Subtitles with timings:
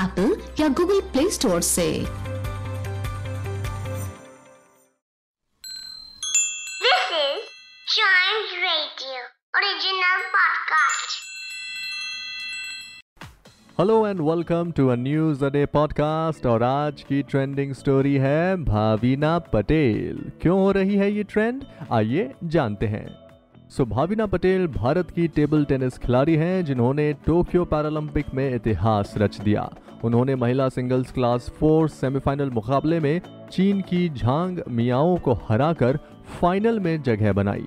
[0.00, 2.06] Apple या Google Play Store से।
[6.84, 7.42] This is
[7.94, 9.20] Chimes Radio,
[9.54, 11.18] original podcast.
[13.80, 18.56] Hello and welcome to a news a day podcast और आज की trending story है
[18.56, 23.21] भावीना पटेल। क्यों हो रही है ये ट्रेंड आइए जानते हैं।
[23.72, 29.40] सो भावीना पटेल भारत की टेबल टेनिस खिलाड़ी हैं, जिन्होंने टोक्यो पैरालंपिक में इतिहास रच
[29.40, 29.70] दिया।
[30.04, 33.20] उन्होंने महिला सिंगल्स क्लास फोर सेमीफाइनल मुकाबले में
[33.52, 35.98] चीन की झांग मियाओ को हराकर
[36.40, 37.66] फाइनल में जगह बनाई।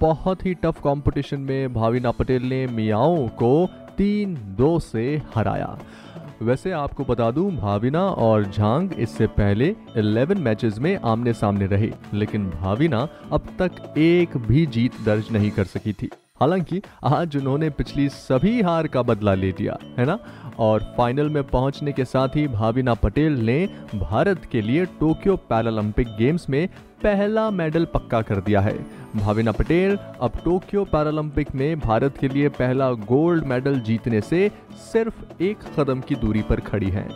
[0.00, 5.78] बहुत ही टफ कंपटीशन में भाविना पटेल ने मियाओ को तीन दो से हराया।
[6.42, 11.92] वैसे आपको बता दूँ, भाविना और झांग इससे पहले 11 मैचेस में आमने सामने रहे,
[12.14, 17.70] लेकिन भाविना अब तक एक भी जीत दर्ज नहीं कर सकी थी। हालाँकि, आज उन्होंने
[17.70, 20.18] पिछली सभी हार का बदला ले लिया, है ना?
[20.58, 26.08] और फाइनल में पहुँचने के साथ ही भाविना पटेल ने भारत के लिए टोक्यो पैरालंपिक
[26.16, 26.68] गेम्स में
[27.02, 32.48] पहला मेडल पक्का कर दिया है। भाविना पटेल अब टोक्यो पैरालंपिक में भारत के लिए
[32.48, 34.50] पहला गोल्ड मेडल जीतने से
[34.92, 37.08] सिर्फ़ एक कदम की दूरी पर खड़ी हैं।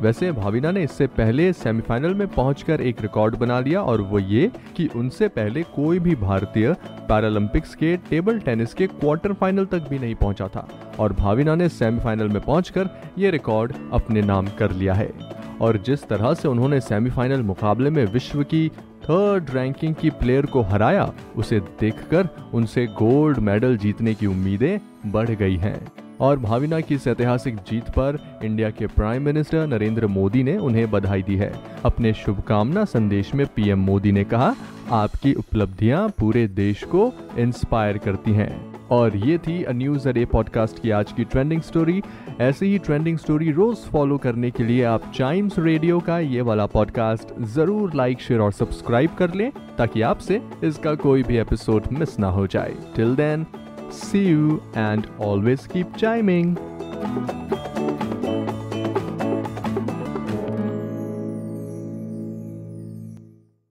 [0.00, 4.50] वैसे भाविना ने इससे पहले सेमीफाइनल में पहुंचकर एक रिकॉर्ड बना लिया और वो ये
[4.76, 6.72] कि उनसे पहले कोई भी भारतीय
[7.08, 11.68] पैरालंपिक्स के टेबल टेनिस के क्वार्टर फाइनल तक भी नहीं पहुँचा था और भाविना ने
[11.68, 15.12] सेमीफाइनल में पहुंचकर ये रिकॉर्ड अपने नाम कर लिया है।
[15.60, 18.70] और जिस तरह से उन्होंने सेमीफाइनल मुकाबले में विश्व की
[19.10, 25.30] थर्ड रैंकिंग की प्लेयर को हराया, उसे देखकर उनसे गोल्ड मेडल जीतने की उम्मीदें बढ़
[25.30, 30.42] गई हैं। और भाविना की इस ऐतिहासिक जीत पर इंडिया के प्राइम मिनिस्टर नरेंद्र मोदी
[30.42, 31.52] ने उन्हें बधाई दी है।
[31.84, 34.54] अपने शुभकामना संदेश में पीएम मोदी ने कहा,
[34.90, 40.78] आपकी उपलब्धियाँ पूरे देश को इंस्पायर करती हैं। और ये थी अ न्यूज़ अरे पॉडकास्ट
[40.78, 42.02] की आज की ट्रेंडिंग स्टोरी
[42.40, 46.66] ऐसे ही ट्रेंडिंग स्टोरी रोज फॉलो करने के लिए आप चाइम्स रेडियो का ये वाला
[46.66, 52.18] पॉडकास्ट ज़रूर लाइक शेयर और सब्सक्राइब कर लें, ताकि आपसे इसका कोई भी एपिसोड मिस
[52.18, 53.46] ना हो जाए till then
[53.92, 56.69] see you and always keep chiming.